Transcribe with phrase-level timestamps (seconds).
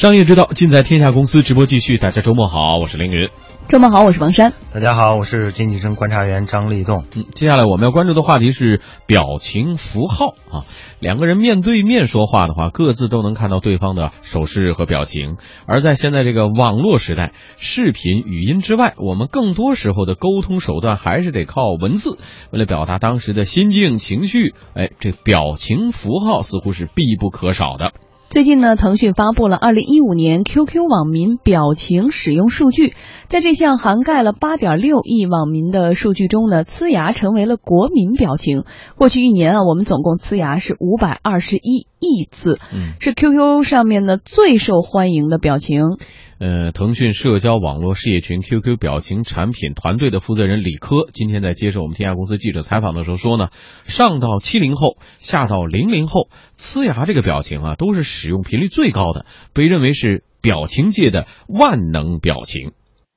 [0.00, 1.42] 商业之道，尽在天下公司。
[1.42, 3.28] 直播继续，大家周末好，我是凌云。
[3.68, 4.54] 周末好，我是王珊。
[4.72, 7.04] 大家好，我是经济生观察员张立栋。
[7.14, 10.64] 嗯，接下来我们要关注的话题是表情符号啊。
[11.00, 15.36] 两个人面对面说话的话，各自都能看到对方的手势和表情。
[15.66, 22.16] 而在现在这个网络时代，视频、语音之外，我们更多时候的沟通手段还是得靠文字。
[22.50, 27.92] 为了表达当时的心境、情绪，哎，这表情符号似乎是必不可少的。
[28.30, 32.94] 最近呢，腾讯发布了二零一五年 QQ 网民表情使用数据，
[33.26, 38.62] 在这项涵盖了八点六亿网民的数据中呢，呲牙成为了国民表情。
[38.94, 42.60] 过去一年啊，我们总共呲牙是五百二十一亿次，
[43.00, 45.98] 是 QQ 上面呢最受欢迎的表情。
[46.40, 53.48] 呃，腾讯社交网络事业群 QQ 表情产品团队的负责人李科今天在接受我们天下公司记者采访的时候说呢，
[53.84, 62.72] 上到七零后，下到零零后，呲牙这个表情啊，都是使用频率最高的，被认为是表情界的万能表情。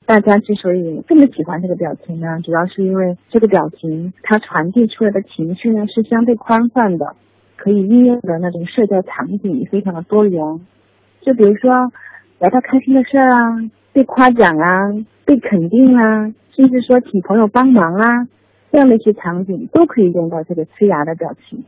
[0.05, 7.15] 大家之所以这么喜欢这个表情呢，主要是因为这个表情它传递出来的情绪呢是相对宽泛的，
[7.55, 10.41] 可以应用的那种社交场景非常的多元。
[11.21, 11.71] 就比如说。
[12.43, 13.57] 聊到开心的事儿啊，
[13.93, 14.91] 被夸奖啊，
[15.23, 18.27] 被肯定啊，甚至说请朋友帮忙啊，
[18.69, 21.63] 这样的一些场景都可以用到这个呲牙的表情。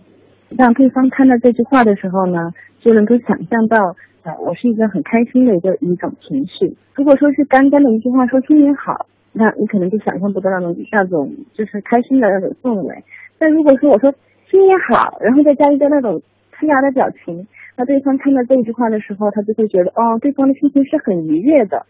[0.50, 2.52] 让对方看到这句话的时候呢，
[2.82, 6.76] 就能够想象到，呃，我是一个很开心的一个一种情绪。
[6.94, 13.02] 如果说是干干的一句话说新年好，那你可能就想象不到那种那种就是开心的那种氛围。
[13.40, 14.14] 但如果说我说
[14.52, 16.22] 新年好，然后再加一个那种
[16.60, 17.48] 呲牙的表情。
[17.78, 21.86] 那对方看到这句话的时候，他就会觉得哦，对方的心情是很愉悦的。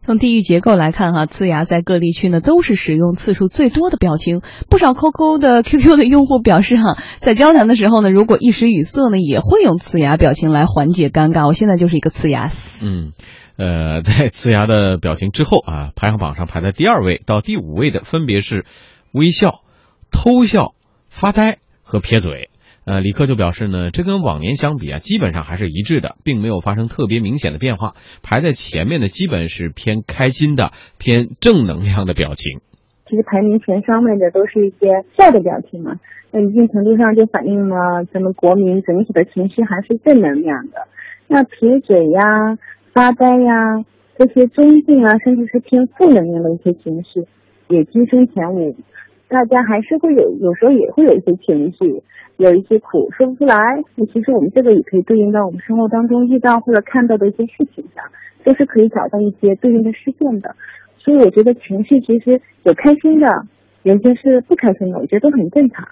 [0.00, 4.40] 从地域结构来看，哈，呲牙在各地区呢都是使用次数最多的表情。
[4.70, 11.46] 不少 QQ 的 QQ 的用户表示，哈，在交谈的时候呢，如果一时语塞呢，也会用呲牙表情来缓解尴尬。
[11.46, 12.46] 我现在就是一个呲牙。
[12.82, 13.12] 嗯，
[13.56, 18.64] 呃，在呲牙的表情之后啊，排行榜上排在第二位到第五位的分别是
[19.12, 19.60] 微笑、
[20.10, 20.74] 偷笑、
[21.08, 22.50] 发呆和撇嘴。
[22.88, 27.92] 呃，李克就表示呢，这跟往年相比啊，基本上还是一致的，并没有发生特别明显的变化。
[28.22, 32.60] 排在前面的基本是偏开心的、偏正能量的表情。
[33.04, 36.00] 其实排名前三位的都是一些笑的表情嘛，
[36.32, 40.88] 那一定程度上就反映了咱们国民整体的情绪还是正能量的。
[41.26, 42.56] 那撇嘴呀、
[42.94, 43.84] 发呆呀
[44.16, 47.28] 这些中性啊，甚至是偏负能量的一些情绪，
[47.68, 48.74] 也跻身前五。
[49.28, 52.02] 大家还是会有，有时候也会有一些情绪。
[52.38, 53.56] 有一些苦说不出来，
[53.96, 58.04] 那其实我们这个也可以对应到我们生活当中遇到或者看到的一些事情上，
[58.44, 60.54] 都是可以找到一些对应的事件的。
[60.98, 63.26] 所以我觉得情绪其实有开心的，
[63.82, 65.88] 有些是不开心的，我觉得都很正常。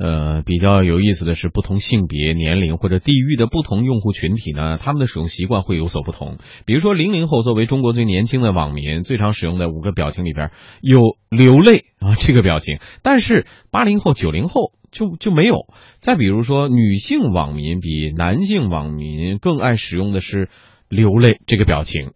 [0.00, 6.38] 呃，比较有意思的是，不同性别、年龄或者地域的不同用户群体呢，他们的使用习惯会有所不同。
[6.64, 10.50] 比如说，零零后作为中国最年轻的网民，最常使用的五个表情里边
[10.80, 14.72] 有流泪啊这个表情，但是八零后、九零后。
[14.92, 15.66] 就就没有。
[16.00, 20.48] 再比如说，女性网民比男性网民更爱使用的是
[20.88, 22.10] 流泪这个表情。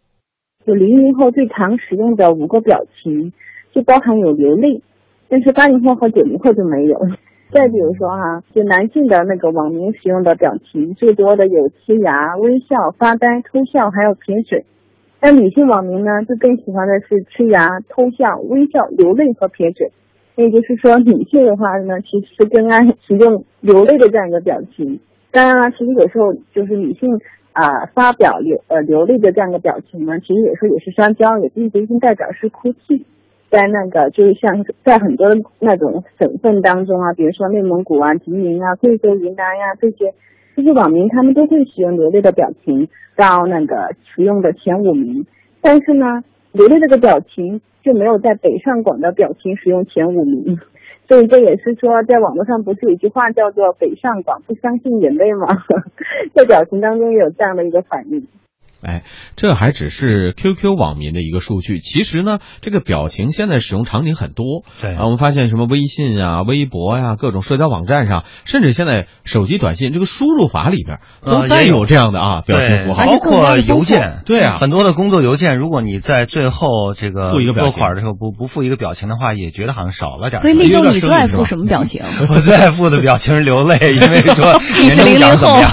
[0.67, 3.33] 就零零后最常使用的五个表情，
[3.73, 4.83] 就包含有流泪，
[5.29, 6.99] 但是八零后和九零后就没有。
[7.55, 14.65] 再比如说哈，就男性的那个网民使用的表情最多的有呲牙、微笑、发呆、偷笑，还有撇嘴。
[15.23, 19.93] 那女性网民呢，就更喜欢的是呲牙、偷笑、微笑、流泪和撇嘴。
[20.35, 24.99] 也就是说，女性的话呢，其实是更爱使用流泪的这样一个表情。
[25.31, 27.21] 当然了，其实有时候就是女性
[27.53, 33.07] 啊发表流呃流泪的这样一个表情呢，其实有时候也是双交，也并不一定代表是哭泣。
[33.55, 35.29] 在那个就是像在很多
[35.61, 40.13] 那种省份当中啊，比如说内蒙古啊、吉林啊、贵州、云南呀这些，
[40.57, 45.25] 这些网民他们都会使用流泪的表情到那个使用的前五名。
[45.61, 46.25] 但是呢。
[46.55, 50.57] 流泪这个表情就没有在北上广的表情使用前五名，
[51.09, 55.49] 所以这也是说，在网络上不是有一句话叫做“北上广不相信眼泪”吗？
[56.33, 58.25] 在表情当中也有这样的一个反应。
[58.85, 59.03] 哎，
[59.37, 61.79] 这还只是 QQ 网民的一个数据。
[61.79, 64.63] 其实呢，这个表情现在使用场景很多。
[64.81, 74.19] 对啊，我们发现什么微信啊、微博呀、各种社交网站上，甚至现在手机短信这个输入法里边都带有这样的啊表情符号，包括邮件。
[74.27, 80.43] 对啊，很多的工作邮件，如果你在最后这个付一个拨款的时候不不付一个表情的话，也觉得好像少了点。
[80.43, 82.03] 所以立冬，你最爱付什么表情？
[82.29, 85.71] 我最爱付的表情是流泪，因为说 你是 零零后，样？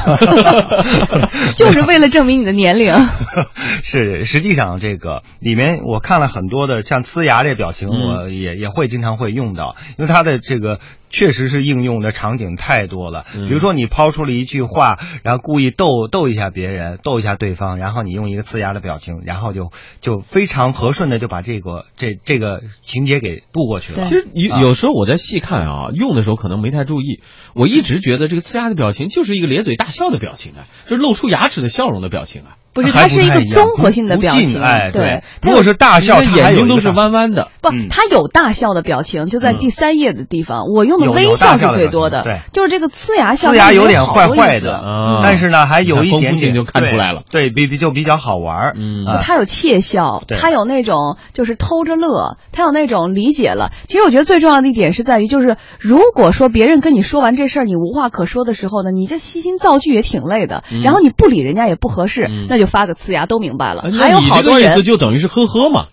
[1.56, 2.92] 就是为了证明你的年龄。
[3.84, 7.92] 是，实际上这个里面我看了很多的像呲牙这表情，嗯。
[7.92, 10.80] 我也也会经常会用到，因为它的这个
[11.12, 13.26] 确实是应用的场景太多了。
[13.36, 24.04] 嗯比如说你抛出了一句话，然后故意逗逗一下别人，逗一下对方，然后你用一个呲牙的表情，然后就就非常和顺的就把这个这这个情节给度过去了。
[24.04, 27.22] 其实有啊有时候我在细看啊，用的时候可能没太注意。
[27.54, 32.56] 我一直觉得这个呲牙的表情就是一个咧嘴大笑的表情啊，就是露出牙齿的笑容的表情啊。
[32.74, 35.24] 不是，还它是一个综合性的表情，哎，对。
[35.42, 37.52] 如果是大笑，你的它还眼睛都是弯弯的。
[37.62, 40.68] 不嗯，它有大笑的表情，就在嗯第三页的地方。
[40.74, 53.72] 我用微笑是最多的，对就是这个呲牙笑，呲牙有点坏坏的啊但是呢，还有一点点就看出来了对，比比就比较好玩儿嗯啊他有窃笑，他有那种就是偷着乐，他有那种理解了。
[53.88, 63.82] 其实我觉得最重要的一点是在于，就是如果说别人跟你说完这事儿，你无话可说的时候呢，你这悉心造句也挺累的，嗯然后你不理人家也不合适，嗯那就发个呲牙都明白了。
[63.84, 65.86] 呃还有好多人思就等于是呵呵嘛。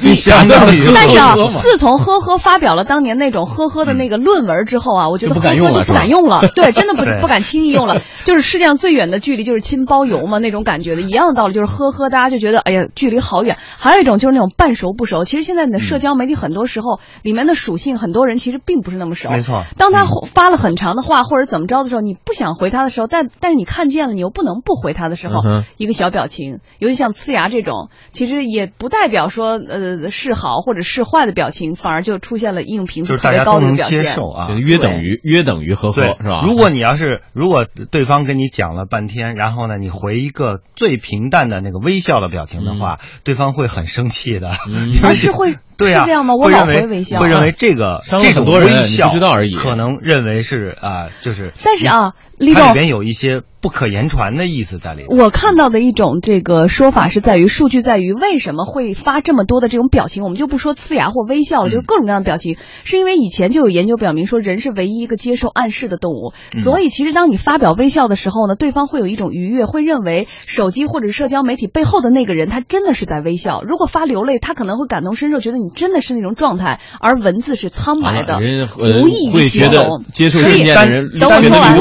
[0.08, 8.00] 你相当于但是啊自从呵呵发表了当年那种呵呵的那个论文之后啊，我觉得呵呵就不敢用了对，真的不 对不敢轻易用了。
[8.24, 13.56] 就是世界上最远的距离就是亲包邮嘛，那种感觉的，一样的道理，就是呵呵，大家就觉得哎呀距离好远。
[13.78, 19.30] 还有一种就是那种半熟不熟，其实现在你的社交媒体很多时候里面的属性，很多人其实并不是那么熟。
[19.30, 34.02] 没错当他发了很长的话或者怎么着的时候，你不想回他的时候，但但是你看见了，你又不能不回他的时候，嗯一个小表情，尤其像呲牙这种，其实也不代表说呃是好或者是坏的表情，反而就出现了应用频就是大次特别高家都能的一个表现。
[34.02, 34.54] 接受啊就。
[34.54, 36.42] 约等于约等于呵呵对，是吧？
[36.46, 44.50] 如果你要是如果对方跟你讲了半天，然后呢，你回一个最平淡的那个微笑的表情的话，对方会很生气的。
[44.68, 46.34] 嗯啊，因为是会 对啊，是这样吗？
[46.34, 47.28] 我会老认为回微笑会。
[47.28, 55.18] 认为这个伤了这种很多人你微笑不知道而已可能认为是啊，就是但是啊，李总它里，边有一些不可言传的意思在里面。
[55.18, 73.62] 我看到的一种这个说法是在于数据在于为什么会发这么多的这种表情，我们就不说呲牙或微笑就是各种各样的表情，是因为以前就有研究表明说人是唯一一个接受暗示的动物，嗯所以其实当你发表微笑的时候呢，对方会有一种愉悦，会认为手机或者社交媒体背后的那个人他真的是在微笑。
[73.66, 80.04] 如果发流泪，他可能会感同身受，觉得你真的是那种状态，而文字是苍白的无意于会觉得形容。
[80.12, 80.64] 接受所以
[81.18, 81.76] 等我说完。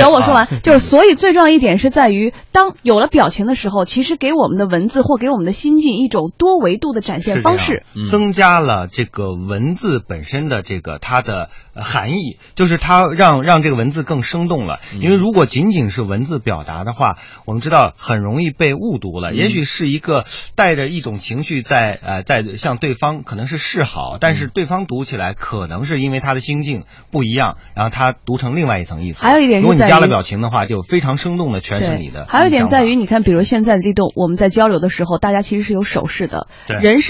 [0.00, 7.84] 等我说完，就是所以最重要一点是在于，当有了表情的时候，其实给我们的文字或给我们的心境一种多维度的展方式。
[7.94, 14.80] 嗯增加了这个文字本身的这个它的呃含义，就是它让让这个文字更生动了。
[14.94, 19.32] 嗯因为如果仅仅是文字表达的话，我们知道很容易被误读了。
[19.32, 20.24] 嗯也许是一个
[20.54, 29.22] 带着一种情绪在呃在向对方可能是示好，但是嗯对方读起来可能是因为他的心境不一样，然后他读成另外一层意思。
[29.22, 32.26] 还有一点是在于如果你加了表情的话，就非常生动的诠释，你的。
[32.28, 37.09] 还有一点在于，你看，比如现在的这种我们在交流的时候，大家其实是有手势的，对人是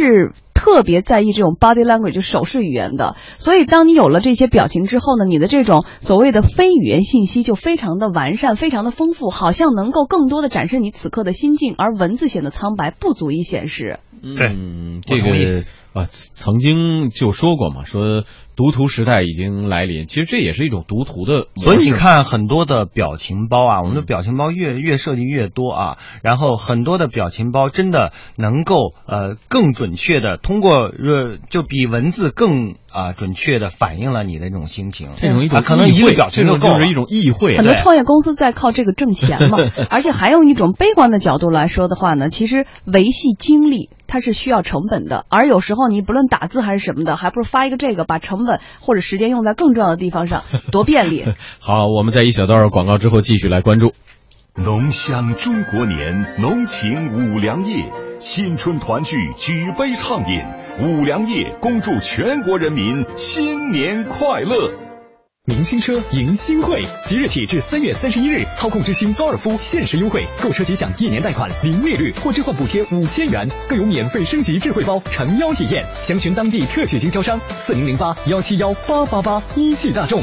[0.54, 3.16] 特别在意这种 body language 就手势语言的。
[3.38, 14.00] 所以，当你有了这些表情之后呢，你的这种所谓的非语言信息就非常的完善，非常的丰富，好像能够更多的展示你此刻的心境，而文字显得苍白，不足以显示。
[14.22, 21.48] 对嗯，这个啊，曾经就说过嘛，说读图时代已经来临，其实这也是一种读图的。
[21.56, 35.10] 所以你看很多的表情包啊，我们的嗯表情包越越设计越多啊，然后很多的表情包真的能够呃更准确的通过呃就比文字更啊、准确的反映了你的这种心情。
[35.16, 37.58] 这种一种啊可能一个表情这就就是一种意会啊。
[37.58, 39.58] 很多创业公司在靠这个挣钱嘛，
[39.90, 50.42] 而且还用一种悲观的角度来说的话呢，其实维系精力它是需要成本的，而有时候你不论打字还是什么的，还不如发一个这个，把成本或者时间用在更重要的地方上，
[50.72, 51.24] 多便利。
[51.60, 53.92] 好，我们在一小段广告之后继续来关注。
[54.56, 57.84] 浓香中国年，浓情五粮液，
[58.18, 60.42] 新春团聚，举杯畅饮。
[60.82, 64.70] 五粮液恭祝全国人民新年快乐。
[65.44, 75.84] 明星车迎新会，即日起至三月三十一日，操控之星高尔夫限时优惠，购车即享一年贷款零利率或置换补贴五千元，更有免费升级智慧包诚邀体验。
[75.92, 80.22] 详询当地特许经销商四零零八幺七幺八八八一汽大众。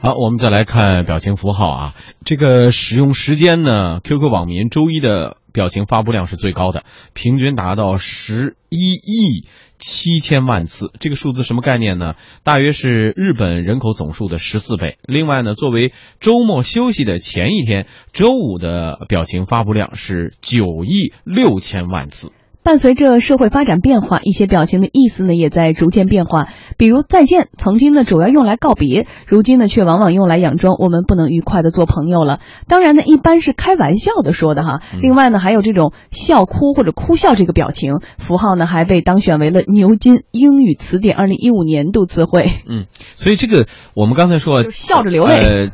[0.00, 6.84] 好，我们再来看表情符号啊，这个使用时间呢，QQ 网民周一的表情发布量是最高的，
[7.14, 10.92] 平均达到十一亿七千万次。
[11.00, 12.14] 这个数字什么概念呢？
[12.44, 14.98] 大约是日本人口总数的十四倍。
[15.02, 22.30] 另外呢，作为周末休息的前一天，周五的表情发布量是九亿六千万次。
[22.68, 26.48] 伴随着社会发展变化，一些表情的意思呢也在逐渐变化。
[26.76, 32.40] 比如再见，曾经呢主要用来告别，如今呢却往往用来佯装我们不能愉快的做朋友了。
[32.66, 34.82] 当然呢，一般是开玩笑的说的哈。
[35.00, 42.50] 另外呢，还有这种笑哭或者哭笑这个表情符号呢，还被当选为了牛津英语词典二零一五年度词汇。
[42.68, 42.84] 嗯，
[43.16, 45.38] 所以这个我们刚才说笑着流泪。
[45.38, 45.72] 呃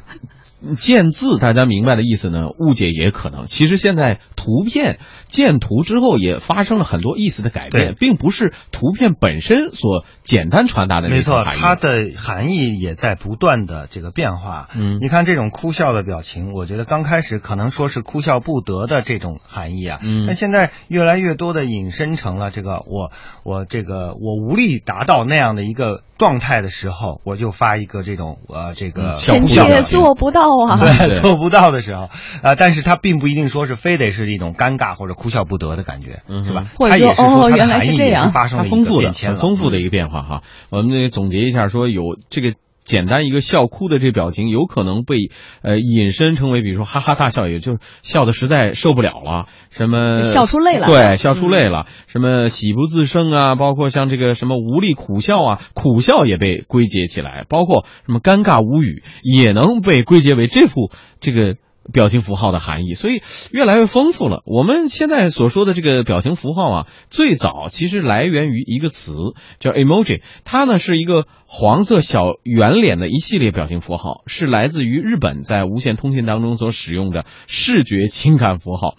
[0.79, 2.47] 见字，大家明白的意思呢？
[2.59, 3.45] 误解也可能。
[3.45, 4.99] 其实现在图片
[5.35, 14.69] 见图之后，也发生了很多意思的改变，并不是图片本身所简单传达的没错，它的含义也在不断的这个变化。
[14.77, 23.11] 嗯，你看这种哭笑的表情，我觉得刚开始可能说是哭笑不得的这种含义啊，嗯，但现在越来越多的引申成了这个我
[23.43, 32.09] 我这个我无力达到那样的一个状态的时候，我就发一个这种呃这个臣妾做不到啊，对，做不到的时候
[32.43, 36.67] 啊，但是它并不一定说是非得是一种尴尬或者哭笑不得的感觉，嗯，是吧？
[36.77, 40.43] 或者说哦，原来是这样，发生了丰富的、很丰富的一个变化哈。
[40.69, 42.53] 我们总结一下，说有这个。
[42.85, 45.31] 简单一个笑哭的这表情，有可能被
[45.63, 60.91] 呃引申成为，比如说哈哈大笑，也就是笑的实在受不了了，什么笑出泪了，对，笑出泪了，什么喜不自胜啊，包括像这个什么无力苦笑啊，苦笑也被归结起来，包括什么尴尬无语，也能被归结为这副
[61.21, 61.57] 这个。
[61.93, 63.23] 表情符号的含义，所以
[63.53, 64.43] 越来越丰富了。
[64.47, 69.13] 我们现在所说的这个表情符号啊，最早其实来源于一个词
[69.61, 78.97] 叫 emoji，它呢是一个黄色小圆脸的一系列表情符号，是来自于日本在无线通信当中所使用的视觉情感符号。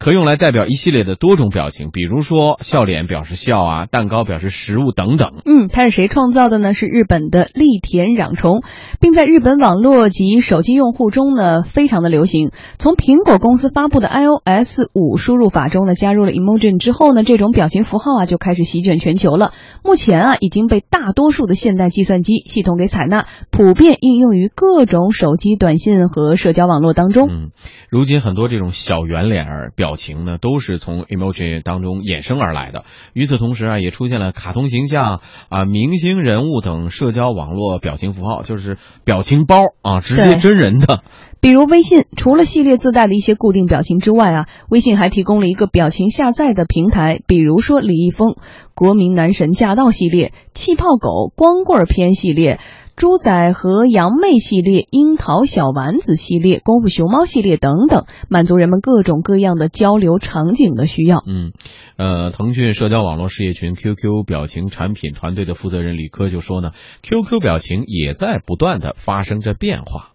[0.00, 5.42] 可用来代表一系列的多种表情，比如说笑脸表示笑啊，蛋糕表示食物等等。
[5.44, 6.72] 嗯，它是谁创造的呢？
[6.72, 8.62] 是日本的立田壤虫，
[8.98, 12.50] 并在日本网络及手机用户中呢非常的流行。
[12.78, 19.52] 从苹果公司发布的 iOS 五输入法中呢加入了 emoji 之后呢，这种表情符号啊就开始席卷全球了。
[19.84, 27.28] 目前啊已经被大多数的现代计算机系统给采纳，普遍应用于各种手机短信和社交网络当中。
[27.28, 27.50] 嗯，
[27.90, 29.89] 如今很多这种小圆脸儿表。
[29.90, 32.84] 表情呢，都是从 emoji 当中衍生而来的。
[33.12, 41.02] 与此同时啊，也出现了卡通形象啊、明星人物等社交网络表情符号，就是表情包啊，直接真人的。
[41.40, 47.20] 比如微信，除了系列自带的一些固定表情之外啊，微信还提供了一个表情下载的平台。
[47.26, 48.34] 比如说李易峰
[48.74, 52.60] “国民男神驾到”系列、气泡狗光棍篇系列。
[52.96, 61.24] 猪仔和杨妹系列、樱桃小丸子系列、功夫熊猫系列等等，满足人们各种各样的交流场景的需要。
[61.26, 61.52] 嗯，
[61.96, 70.09] 呃，腾讯社交网络事业群 QQ 表情产品团队的负责人李科就说呢，QQ 表情也在不断的发生着变化。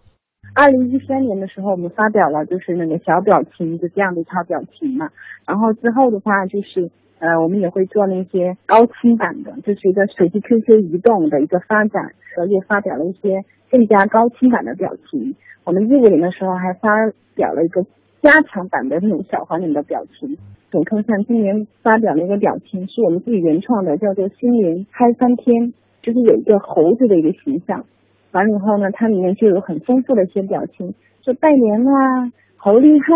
[0.56, 5.10] 二零一三年的时候，我们发表了就是那个小表情的这样的一套表情嘛，
[5.46, 6.90] 然后之后的话就是。
[7.18, 15.34] 呃，我们也会做那些高清版的，就是一个手机 QQ 移动的一个发展，呃，又发表了一些更加高清版的表情。
[15.64, 16.90] 我们一五年的时候还发
[17.34, 17.86] 表了一个
[18.20, 20.36] 加强版的那种小黄脸的表情。
[20.70, 25.72] 总科上今年发表了一个表情，是我们自己原创的，叫做“新年嗨翻天”，
[26.04, 27.86] 就是有一个猴子的一个形象。
[28.36, 30.92] 完了以后呢，它里面就有很丰富的一些表情，
[31.24, 33.06] 说拜年啦，好厉害，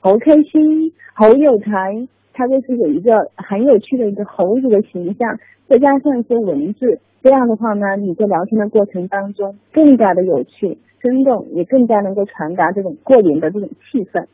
[0.00, 2.08] 好开心，好有才。
[2.32, 14.26] 它就是有一个很有趣的一个猴子的形象，再加上一些文字，这样的话呢，你在聊天的过程当中更加的有趣、生动，也更加能够传达这种过年的这种气氛。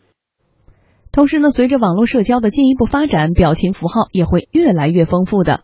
[1.13, 5.61] 同时呢，随着网络社交的进一步发展，表情符号也会越来越丰富的。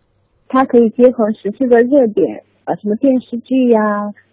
[0.49, 3.81] 它可以结合时事的热点啊，什么电视剧呀，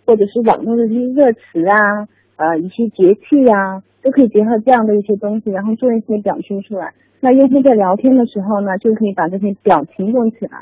[0.05, 2.07] 或者是网络的一些热词啊，
[2.37, 6.93] 呃，一些节气呀，都可以结合这样的一些东西，然后做一些表述出来。
[7.19, 10.59] 那用户在聊天的时候呢，就可以把这些表情用起来。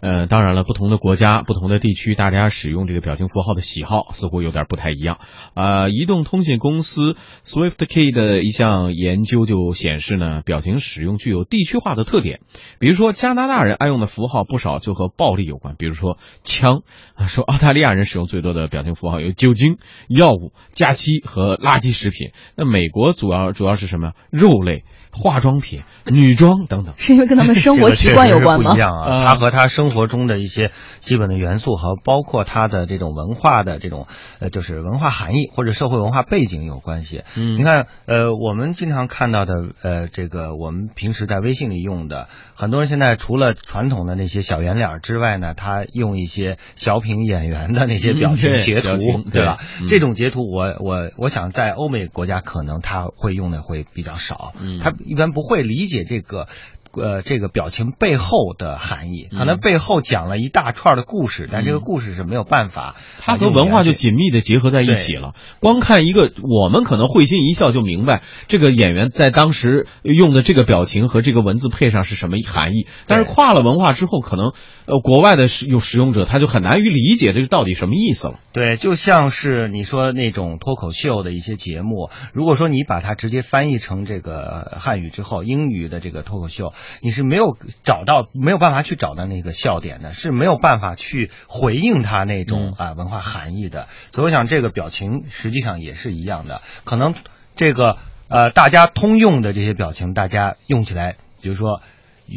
[0.00, 5.18] 呃，当然了，不同的国家、不同的地区，大家使用这个表情符号的喜好似乎有点不太一样。
[5.54, 12.40] 啊，移动通信公司 SwiftKey 的一项研究就显示呢，表情使用具有地区化的特点。
[12.78, 16.82] 比如说，加拿大人爱用的符号不少就和暴力有关，比如说枪
[17.14, 17.26] 啊。
[17.26, 22.30] 说澳大利亚人使用最多的表情符号有酒精、药物、假期和垃圾食品。
[22.56, 24.12] 那美国主要主要是什么？
[24.30, 24.84] 肉类、
[25.16, 26.94] 化妆品、女装等等。
[26.98, 28.70] 是因为跟他们生活习惯有关吗？
[28.70, 29.86] 不一样啊，他和他生。
[29.96, 34.06] 活中的一些基本的元素和包括他的这种文化的这种
[34.40, 37.22] 呃，就是文化含义或者社会文化背景有关系。
[37.34, 48.98] 嗯你看，呃，我们经常看到的，呃，这个我们平时在微信里用的，很多人现在除了传统的那些小圆脸之外呢，他用一些小品演员的那些表情截图，
[49.32, 49.56] 对吧？
[49.80, 56.48] 嗯这种截图我，我我想在欧美国家可能他会用的会比较少，嗯他一般不会理解这个。
[56.96, 65.34] 呃，这个表情背后的含义，可能嗯背后讲了一大串的故事，但这个故事是没有办法，它呃和文化就紧密的结合在一起了。
[65.60, 72.86] 光看一个，我们可能会心一笑就明白这个演员在当时用的这个表情和这个文字配上是什么含义。
[73.06, 74.52] 但是跨了文化之后，可能
[74.86, 78.38] 呃国外的使用使用者他就很难于理解这个到底什么意思了。
[78.52, 93.88] 对，就像是你说那种脱口秀的一些节目，如果说你把它直接翻译成这个汉语之后，英语的这个脱口秀，你是没有找到没有办法去找到那个笑点的，是没有办法去回应它那种啊、文化含义的。
[94.10, 97.14] 所以我想这个表情实际上也是一样的，可能
[97.54, 101.80] 这个呃大家通用的这些表情，大家用起来，比如说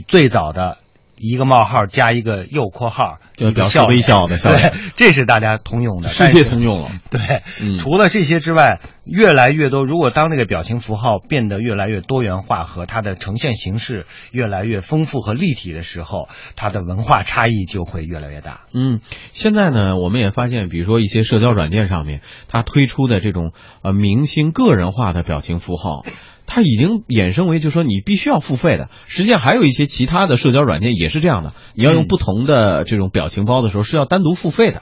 [0.08, 0.78] 最早的。
[1.20, 3.18] 一个冒号加一个右括号，
[3.54, 6.90] 表示笑微笑的笑对， 这是大家通用的，世界通用了。
[7.12, 7.20] 对，
[7.62, 9.84] 嗯除了这些之外，越来越多。
[9.86, 18.62] 如果当这个表情符号变得越来越多元化和它的呈现形式越来越丰富和立体的时候，它的文化差异就会越来越大。
[18.74, 19.02] 嗯，
[19.34, 26.06] 现在呢，我们也发现，比如说一些社交软件上面，它推出的这种呃明星个人化的表情符号，
[26.50, 28.90] 它已经衍生为，就是说你必须要付费的。
[29.08, 34.82] 实际上还有一些其他的社交软件也是这样的，你要用嗯不同的这种表情包的时候是要单独付费的。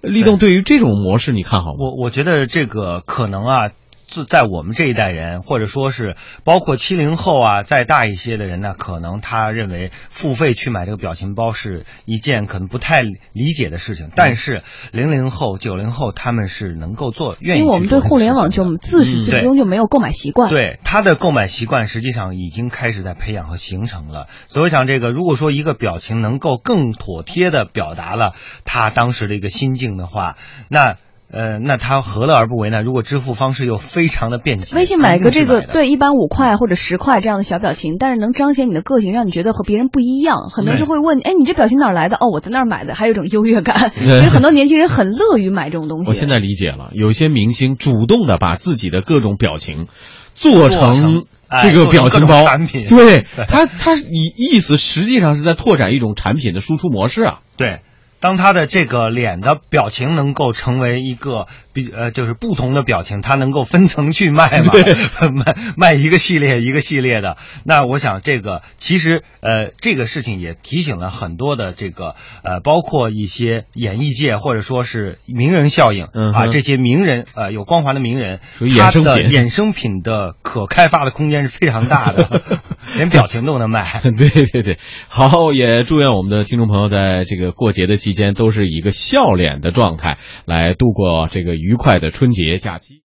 [0.00, 1.78] 立动对于这种模式你看好吗？
[1.80, 3.70] 我我觉得这个可能啊。
[4.10, 14.10] 自在我们这一代人，或者说是包括七零后啊，再大一些的人呢，可能他认为付费去买这个表情包是一件可能不太理解的事情。
[14.16, 20.50] 但是零零后、九零后他们是能够做，愿意因为我们对互联网就自始嗯至终就没有购买习惯。
[20.50, 24.26] 对他的购买习惯，实际上已经开始在培养和形成了。
[24.48, 30.36] 所以我想，这个如果说一个表情能够更妥帖的表达了他当时的一个心境的话，
[30.68, 30.96] 那
[31.32, 32.82] 呃，那他何乐而不为呢？
[32.82, 40.48] 如果支付方式又非常的便捷，微信买个这个对一般五块或者十块这样的小表情，但是能彰显你的个性，让你觉得和别人不一样。
[40.50, 42.16] 很多人就会问，哎，你这表情哪儿来的？
[42.16, 43.90] 哦，我在那儿买的，还有一种优越感。
[43.90, 46.08] 所以很多年轻人很乐于买这种东西。
[46.10, 49.86] 我现在理解了，有些明星主动的把自己的各种表情
[50.34, 51.26] 做做成
[51.62, 57.38] 这个表情包产品对对 他，他意意思实际上是在拓展一种产品的输出模式啊。
[57.56, 57.82] 对。
[58.20, 64.72] 当他的这个脸的表情能够成为一个比呃，就是不同的表情，他能够分层去卖嘛，
[65.32, 67.36] 卖卖一个系列一个系列的。
[67.64, 78.40] 那我想这个其实呃，这个事情也提醒了很多的这个呃，包括一些演艺界或者说是名人效应、嗯啊，这些名人呃有光环的名人
[78.78, 82.42] 他的衍生品的可开发的空间是非常大的，
[82.96, 84.00] 连表情都能卖。
[84.02, 84.78] 对对对，
[85.08, 92.98] 好，也祝愿我们的听众朋友在这个过节的期期间都是以一个笑脸的状态来度过这个愉快的春节假期。